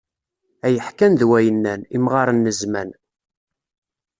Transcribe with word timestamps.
Ay 0.65 0.77
ḥkan 0.87 1.13
d 1.19 1.21
way 1.29 1.47
nnan, 1.55 1.81
imɣaṛen 1.95 2.39
n 2.49 2.55
zzman! 2.59 2.89